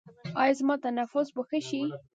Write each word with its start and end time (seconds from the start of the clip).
ایا 0.41 0.53
زما 0.59 0.75
تنفس 0.83 1.27
به 1.35 1.41
ښه 1.47 1.59
شي؟ 1.67 1.81